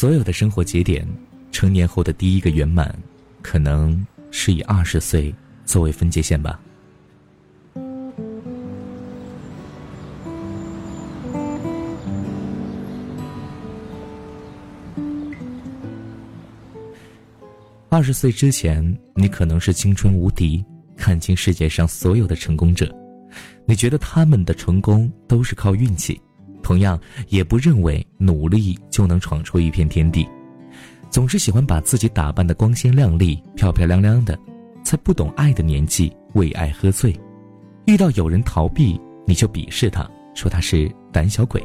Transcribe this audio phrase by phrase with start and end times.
[0.00, 1.06] 所有的生活节点，
[1.52, 2.98] 成年后的第一个圆满，
[3.42, 5.30] 可能是以二十岁
[5.66, 6.58] 作为分界线吧。
[17.90, 20.64] 二十岁之前，你可能是青春无敌，
[20.96, 22.90] 看清世界上所有的成功者，
[23.66, 26.18] 你觉得他们的成功都是靠运气。
[26.62, 30.26] 同样也不认为努力就能闯出一片天地，
[31.10, 34.38] 总是喜欢把自己打扮的光鲜亮丽、漂漂亮亮的，
[34.82, 37.18] 在不懂爱的年纪为爱喝醉，
[37.86, 41.62] 遇到有人逃避你就鄙视他，说他是胆小鬼。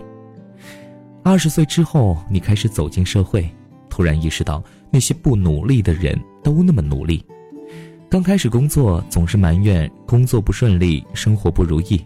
[1.24, 3.50] 二十岁之后，你开始走进社会，
[3.90, 7.26] 突然意识到那些不努力的人都那么努力。
[8.10, 12.00] 刚开始工作总是埋怨工作不顺利、生活不如意，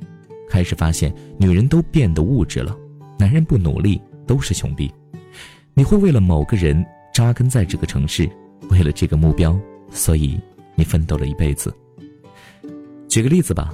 [0.49, 2.75] 开始发现女人都变得物质了。
[3.17, 4.91] 男人不努力都是穷逼，
[5.73, 8.29] 你会为了某个人扎根在这个城市，
[8.69, 9.59] 为了这个目标，
[9.91, 10.39] 所以
[10.75, 11.73] 你奋斗了一辈子。
[13.07, 13.73] 举个例子吧，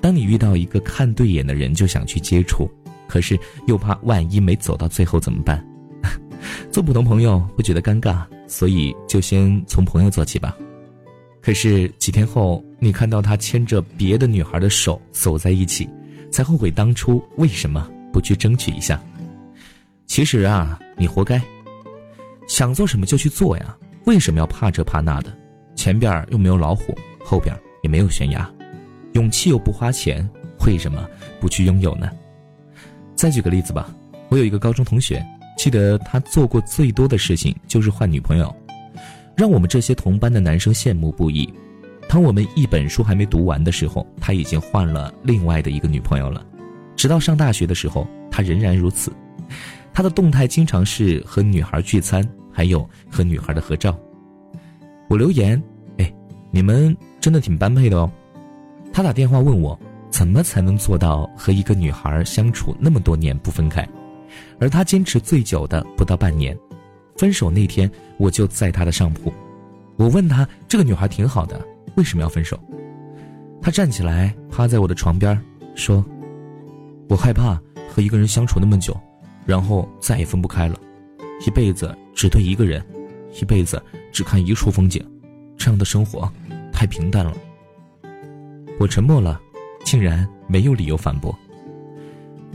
[0.00, 2.70] 当你遇到一个看对眼的人，就想去接触，
[3.06, 5.62] 可是又怕万一没走到最后怎么办？
[6.70, 10.56] 做普通朋友会觉得尴尬，所以就先从朋友做起吧。
[11.42, 15.88] 可是几天后，你看到他牵着别的女孩的手走在一起，
[16.36, 17.90] 才后悔当初为什么。
[18.12, 18.98] 不去争取一下，
[20.06, 21.38] 其实啊，你活该。
[22.48, 25.30] 想做什么就去做呀，为什么要怕这怕那的？
[25.74, 28.50] 前边又没有老虎，后边也没有悬崖，
[29.12, 30.26] 勇气又不花钱，
[30.66, 31.06] 为什么
[31.38, 32.10] 不去拥有呢？
[33.14, 33.94] 再举个例子吧，
[34.30, 35.22] 我有一个高中同学，
[35.58, 38.54] 记得他做过最多的事情就是换女朋友，
[39.36, 41.52] 让我们这些同班的男生羡慕不已。
[42.08, 46.44] 当我们一本书还没读完的时候，他已经换了另外的一个女朋友了。
[46.94, 49.12] 直到上大学的时候，他仍然如此。
[49.92, 53.98] 他的动态经常是和女孩聚餐，还有和女孩的合照。
[55.08, 55.60] 我留言
[55.98, 56.14] ：“哎，
[56.50, 58.10] 你们真的挺般配的哦。”
[58.92, 59.78] 他打电话问我，
[60.10, 63.86] 怎么才能做到和一个女孩相处那么多年不分开？
[64.58, 66.56] 而他坚持最久的不到半年。
[67.16, 69.32] 分手那天，我就在他的上铺。
[69.96, 71.60] 我问他：“这个女孩挺好的，
[71.96, 72.58] 为什么要分手？”
[73.62, 75.40] 他站起来，趴在我的床边，
[75.74, 76.04] 说。
[77.08, 77.54] 我害怕
[77.88, 79.00] 和一个人相处那么久，
[79.44, 80.76] 然后再也分不开了，
[81.46, 82.84] 一辈子只对一个人，
[83.40, 83.80] 一辈子
[84.10, 85.00] 只看一处风景，
[85.56, 86.28] 这样的生活
[86.72, 87.32] 太平淡了。
[88.80, 89.40] 我沉默了，
[89.84, 91.32] 竟然没有理由反驳。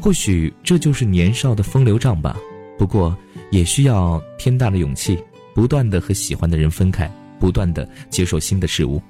[0.01, 2.37] 或许这就是年少的风流账吧，
[2.77, 3.17] 不过
[3.51, 5.17] 也需要天大的勇气，
[5.55, 7.09] 不断的和喜欢的人分开，
[7.41, 9.01] 不断的接受新的事物。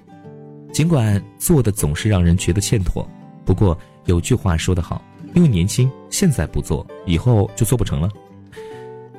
[0.72, 3.06] 尽管做的总是让人觉得欠妥，
[3.46, 5.04] 不过有句话说得好。
[5.34, 8.10] 因为年轻，现在不做，以后就做不成了。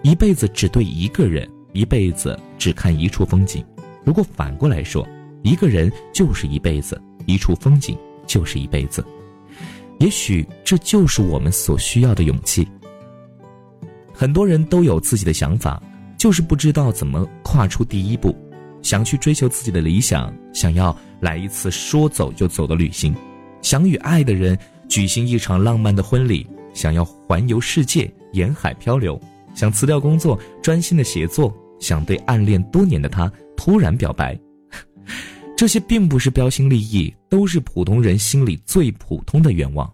[0.02, 3.64] 一辈子只对一个人，一辈子只看一处风景。
[4.04, 5.06] 如果反过来说，
[5.42, 7.96] 一个人就是一辈子，一处风景
[8.26, 9.04] 就是一辈子。
[10.00, 12.66] 也许这就是我们所需要的勇气。
[14.12, 15.82] 很多人都有自己的想法，
[16.18, 18.36] 就是不知道怎么跨出第一步。
[18.82, 23.14] 想去追求自己的理想，想要来一次说走就走的旅行，
[23.62, 24.58] 想与爱的人。
[24.88, 29.18] 举行一场浪漫的婚礼，想要环游世界，沿海漂流，
[29.54, 31.50] 想辞掉工作，专心的写作，
[31.80, 34.38] 想对暗恋多年的他突然表白，
[35.56, 39.90] 这些并不是标新立异，都是普通人心里最普通的愿望。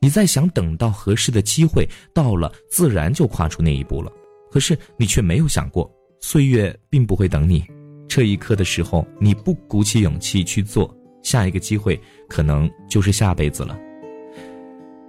[0.00, 4.12] 你在想等到合适的机会到了，自然就跨出那一步了。
[4.52, 5.90] 可是你却没有想过，
[6.20, 7.64] 岁月并不会等你，
[8.08, 13.78] 这一刻的时候你不鼓起勇气去做，下一个机会可能就是下辈子了。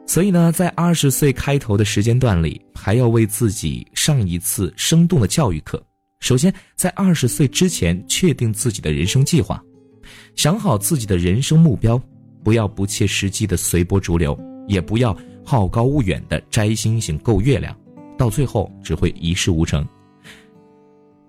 [0.05, 5.81] 所以呢，在二十岁开头的时间段里，还要为自己上一次生动的教育课。
[6.19, 9.63] 首先，在二十岁之前确定自己的人生计划，
[10.35, 12.01] 想好自己的人生目标，
[12.43, 14.37] 不要不切实际的随波逐流，
[14.67, 15.15] 也不要
[15.45, 17.73] 好高骛远的摘星星够月亮，
[18.17, 19.87] 到最后只会一事无成。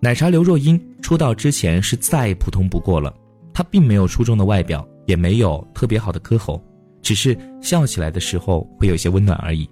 [0.02, 3.14] 奶茶刘若英出道之前是再普通不过了，
[3.52, 6.62] 她并没有出众的外表，也没有特别好的歌喉。
[7.02, 9.68] 只是笑起来的时候会有些温暖而已。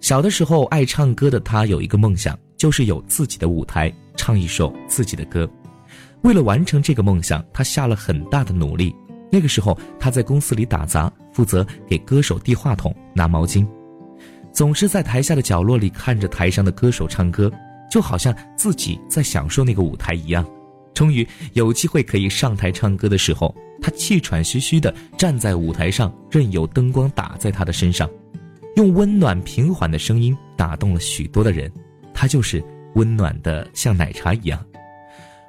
[0.00, 5.46] 小的时候爱唱歌的她有一个梦想，就是有自己的舞台，唱一首自己的歌。
[6.22, 8.94] 为了完成这个梦想，他下了很大的努力。
[9.30, 13.66] 那个时候他在公司里打杂，负责给歌手递话筒、拿毛巾，
[14.52, 17.52] 总是在台下的角落里看着台上的歌手唱歌，
[17.90, 20.44] 就好像自己在享受那个舞台一样。
[20.94, 23.54] 终于有机会可以上台唱歌的时候。
[23.80, 28.10] 他气喘吁吁地站在舞台上，任由灯光打在他的身上，
[28.74, 31.70] 用温暖平缓的声音打动了许多的人。
[32.12, 32.60] 他就是
[32.96, 34.60] 温暖的像奶茶一样。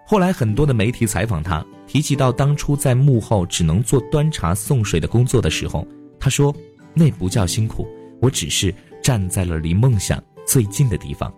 [0.06, 5.84] 后来很多的媒体采访他，提及到当初在幕后只能做端茶送水的工作的时候，
[6.20, 6.56] 他说
[6.94, 7.88] ：“那不叫辛苦，
[8.22, 8.72] 我只是
[9.02, 11.34] 站在了离梦想最近的地方。”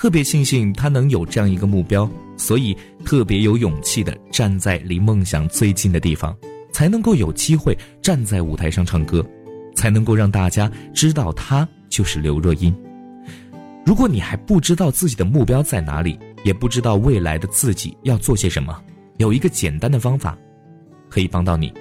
[0.00, 6.36] 特别庆幸他能有这样一个目标，所以特别有勇气的站在离梦想最近的地方，
[6.70, 9.26] 才能够有机会站在舞台上唱歌，
[9.74, 12.72] 才能够让大家知道他就是刘若英。
[13.84, 18.80] 如果你还不知道自己的目标在哪里，也不知道未来的自己要做些什么，
[19.16, 20.38] 有一个简单的方法，
[21.08, 21.74] 可以帮到你。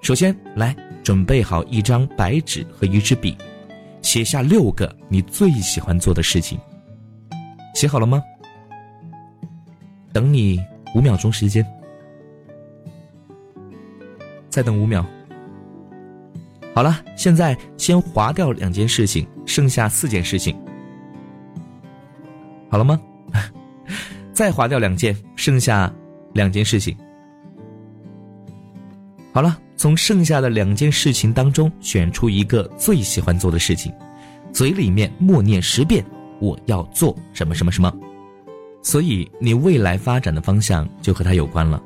[0.00, 3.36] 首先，来准备好一张白纸和一支笔，
[4.00, 6.58] 写下六个你最喜欢做的事情。
[7.80, 8.22] 写好了吗？
[10.12, 10.62] 等你
[10.94, 11.66] 五秒钟时间，
[14.50, 15.02] 再等五秒。
[16.74, 20.54] 好了，现在先划掉两件事情，剩下四件事情。
[22.70, 23.00] 好了吗？
[24.34, 25.90] 再划掉两件，剩下
[26.34, 26.94] 两件事情。
[29.32, 33.90] 好了，从剩下的两件事情当中选出一个最喜欢做的事情，
[34.52, 36.04] 嘴里面默念十遍。
[36.40, 37.94] 我要做什么什么什么，
[38.82, 41.82] 所以你未来发展的方向就和它有关了。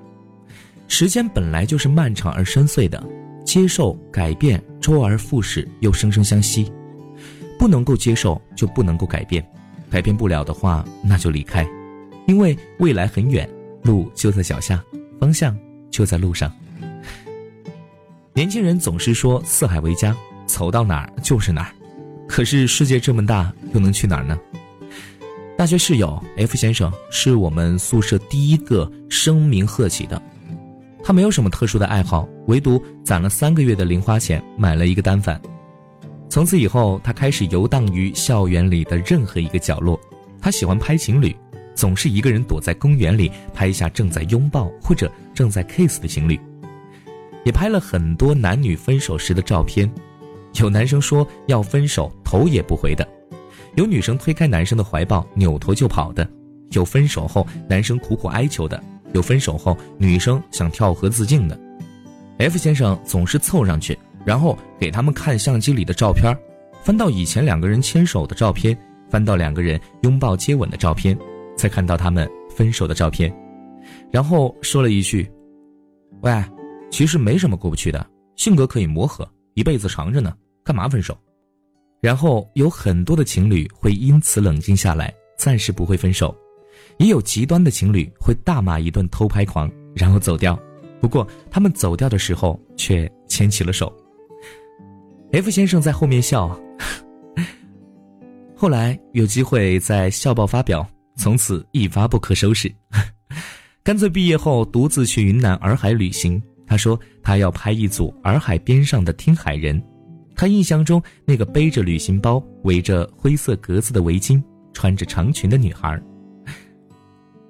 [0.86, 3.02] 时间本来就是漫长而深邃的，
[3.44, 6.72] 接受改变，周而复始又生生相惜。
[7.58, 9.44] 不能够接受就不能够改变，
[9.88, 11.66] 改变不了的话那就离开，
[12.26, 13.48] 因为未来很远，
[13.82, 14.82] 路就在脚下，
[15.20, 15.56] 方向
[15.90, 16.52] 就在路上。
[18.34, 20.14] 年轻人总是说四海为家，
[20.46, 21.72] 走到哪儿就是哪儿。
[22.28, 24.38] 可是世界这么大，又能去哪儿呢？
[25.56, 30.20] 大学室友 F 先生是我们宿舍第一个声名鹤起的。
[31.02, 35.40] 他没有什么特殊的爱好，唯独攒了三个月的零花钱买了一个单反。
[36.28, 40.00] 从此以后，他开始游荡于校园里的任何一个角落。
[40.40, 41.36] 他喜欢拍情侣，
[41.74, 46.40] 总是一个人躲在公园里拍下正在拥抱或者正在 kiss 的情侣，
[47.44, 49.88] 也拍了很多男女分手时的照片。
[50.60, 53.04] 有男生说要分手，头也不回的；
[53.74, 56.24] 有女生推开男生的怀抱，扭头就跑的；
[56.70, 58.78] 有分手后男生苦苦哀求的；
[59.12, 61.58] 有分手后女生想跳河自尽的。
[62.38, 66.36] F 先生总是凑上去，然后给他们看相机里的照片，
[66.82, 68.76] 翻到以前两个人牵手的照片，
[69.10, 71.18] 翻到两个人拥抱接吻的照片，
[71.56, 73.34] 再看到他们分手的照片，
[74.10, 75.30] 然后说了一句
[76.22, 76.44] ：“喂，
[76.90, 78.04] 其实没什么过不去的，
[78.36, 80.32] 性格可以磨合，一辈子长着呢。”
[80.64, 81.16] 干嘛分手？
[82.00, 86.34] 然后有很多的情侣会因此冷静下来，暂时不会分手；
[86.98, 90.58] 也有极端的情侣会大骂一顿偷拍狂，然后走掉。
[91.00, 93.92] 不过他们走掉的时候却牵起了手。
[95.32, 96.58] F 先生在后面笑。
[98.56, 102.74] 后来有机会在校报发表，从此一发不可收拾，
[103.82, 106.42] 干脆毕业后独自去云南洱海旅行。
[106.66, 109.82] 他说他要拍一组洱海边上的听海人。
[110.34, 116.00] 他印象中那个背着旅行包、围着灰色格子的围巾、穿着长裙的女孩。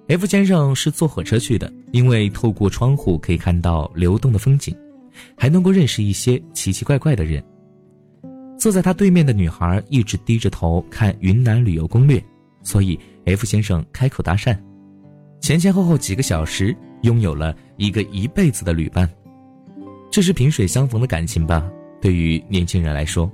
[0.09, 4.77] F 先生是坐火车去的，因为透过窗户可以看到流动的风景，
[5.37, 7.43] 还能够认识一些奇奇怪怪的人。
[8.59, 12.23] 坐在他对面的女孩一直低着头看云南旅游攻略，
[12.63, 14.57] 所以 F 先生开口搭讪。
[15.41, 19.09] 前前后后几个小时，拥有了一个一辈子的旅伴。
[20.11, 21.67] 这是萍水相逢的感情吧？
[22.05, 23.33] 对于年轻人来说，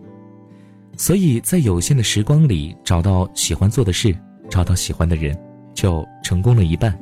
[0.96, 4.16] 所以在有限的时光里找到喜欢做的事，
[4.48, 5.36] 找到喜欢的人，
[5.74, 6.96] 就成功了一半。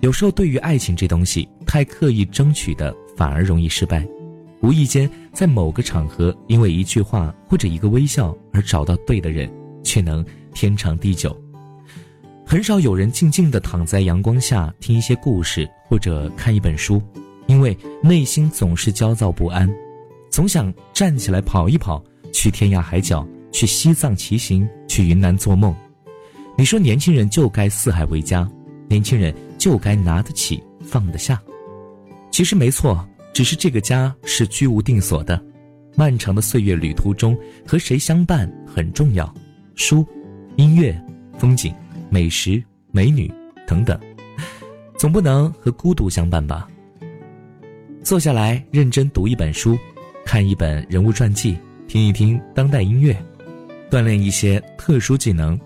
[0.00, 4.08] 有时候，对于爱情这东西，太刻意争取的反而容易失败。
[4.62, 9.52] 无意间在某个场合，因为一句话或者一个微笑而找到对的人，
[9.82, 11.38] 却能天长地久。
[12.46, 17.02] 很少有人静静地躺在阳光下听一些故事或者看一本书，
[17.48, 19.70] 因为内心总是焦躁不安。
[20.34, 25.72] 总想站起来跑一跑，去天涯海角，去西藏骑行，去云南做梦。
[26.58, 28.50] 你说年轻人就该四海为家，
[28.88, 31.40] 年轻人就该拿得起放得下。
[32.32, 35.40] 其实没错，只是这个家是居无定所的。
[35.94, 39.32] 漫长的岁月旅途中，和谁相伴很重要。
[39.76, 40.04] 书、
[40.56, 41.00] 音乐、
[41.38, 41.72] 风景、
[42.10, 42.60] 美食、
[42.90, 43.32] 美女
[43.68, 43.96] 等等，
[44.98, 46.66] 总不能和孤独相伴吧？
[48.02, 49.78] 坐下来认真读一本书。
[50.24, 53.16] 看一本人物传记，听一听当代音乐，
[53.90, 55.58] 锻炼一些特殊技能。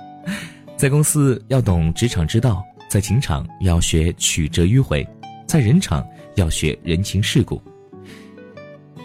[0.76, 5.06] 在公司要懂职场之道，在情场要学曲折迂回，
[5.46, 6.04] 在人场
[6.34, 7.62] 要学人情世故。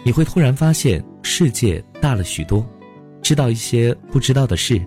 [0.04, 2.66] 你会突然发现世界大了许多，
[3.22, 4.80] 知道一些不知道的事，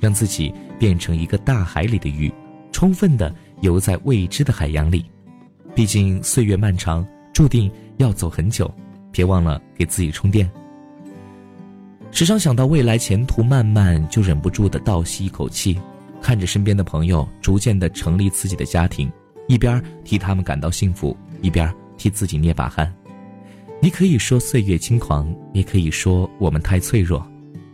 [0.00, 2.32] 让自己变成一个大海里的鱼，
[2.72, 5.04] 充分的游在未知的海洋里。
[5.74, 8.72] 毕竟岁月漫长，注定要走很久，
[9.10, 10.50] 别忘了给自己充电。
[12.10, 15.78] 时常想到未来前途漫漫，就忍不住的倒吸一口气，
[16.22, 19.10] 看着身边的朋友逐渐的成立自己的家庭，
[19.46, 22.92] 一边替他们感到幸福，一边替自己捏把汗。
[23.80, 27.24] 你可以说岁月轻狂，也可以说我们太脆弱，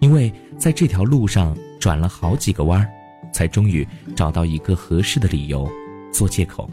[0.00, 2.90] 因为在这条路上转了好几个弯儿，
[3.32, 5.70] 才终于找到一个合适的理由
[6.12, 6.68] 做借口。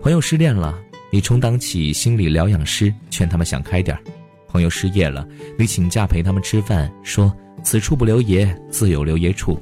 [0.00, 0.78] 朋友失恋了，
[1.10, 4.02] 你充当起心理疗养师，劝他们想开点儿；
[4.48, 5.26] 朋友失业了，
[5.58, 9.60] 你请假陪他们吃饭，说此处不留爷，自有留爷处。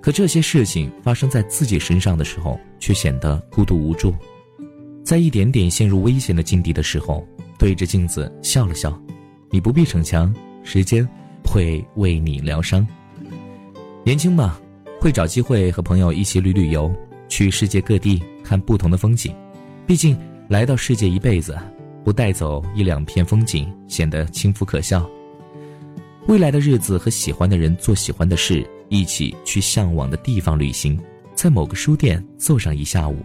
[0.00, 4.14] 可这些事情发生在自己身上的时候，却显得孤独无助，
[5.04, 7.26] 在一点点陷入危险的境地的时候。
[7.58, 8.98] 对着镜子笑了笑，
[9.50, 10.34] 你不必逞强，
[10.64, 11.06] 时间
[11.44, 12.86] 会为你疗伤。
[14.02, 14.58] 年轻嘛，
[14.98, 16.90] 会找机会和朋友一起旅旅游，
[17.28, 19.36] 去世界各地看不同的风景。
[19.86, 20.16] 毕竟
[20.50, 21.56] 来到世界一辈子，
[22.02, 25.08] 不带走一两片风景，显得轻浮可笑。
[26.26, 31.00] 未来的日子和喜欢的人做喜欢的事，一起去向往的地方旅行，
[31.36, 33.24] 在某个书店坐上一下午，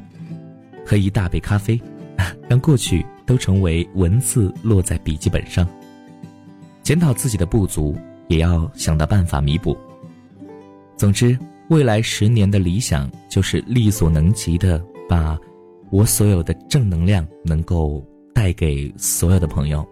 [0.85, 1.81] 喝一大杯咖啡，
[2.47, 3.03] 让过去。
[3.25, 5.67] 都成为文字落在笔记本上。
[6.83, 9.75] 检讨自己的不足，也要想到办法弥补。
[10.95, 11.35] 总之，
[11.71, 14.79] 未来十年的理想就是力所能及的
[15.09, 15.35] 把
[15.95, 19.87] 我所有的正能量能够带给所有的朋友，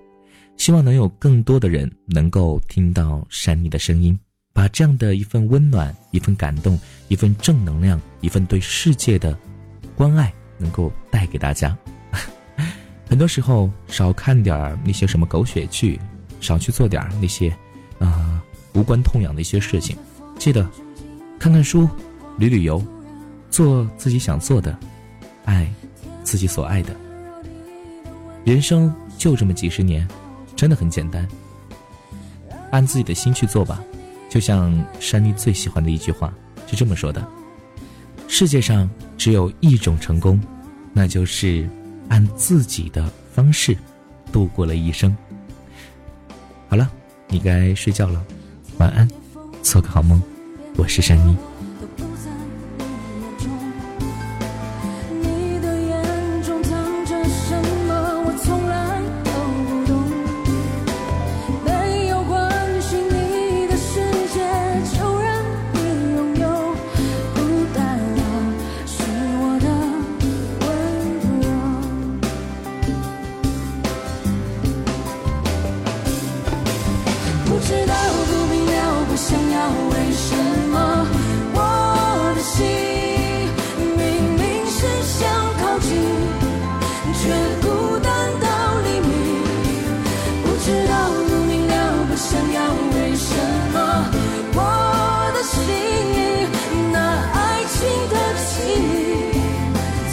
[0.57, 4.19] 希望能有更多的人能够听到山妮的声音，
[4.51, 9.33] 把这样的一份温暖、一份感动、一份正能量、一份对世界的
[9.95, 11.73] 关爱，能够带给大家。
[13.07, 15.97] 很多时候，少看点那些什么狗血剧，
[16.41, 17.49] 少去做点那些，
[17.99, 18.43] 啊，
[18.73, 19.95] 无关痛痒的一些事情。
[20.37, 20.69] 记得，
[21.39, 21.87] 看看书，
[22.37, 22.85] 旅旅游，
[23.49, 24.77] 做自己想做的，
[25.45, 25.73] 爱
[26.23, 26.95] 自己所爱的。
[28.43, 30.07] 人生就这么几十年，
[30.55, 31.27] 真的很简单。
[32.71, 33.83] 按自己的心去做吧。
[34.29, 36.33] 就像山妮最喜欢的一句话，
[36.67, 37.23] 是这么说的：
[38.27, 40.41] 世界上只有一种成功，
[40.93, 41.69] 那就是。
[42.09, 43.75] 按自己的方式
[44.31, 45.15] 度过了一生。
[46.67, 46.91] 好了，
[47.29, 48.23] 你该睡觉了，
[48.77, 49.09] 晚安，
[49.63, 50.21] 做个好梦。
[50.75, 51.35] 我是山妮。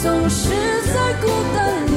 [0.01, 1.90] 总是在孤单里。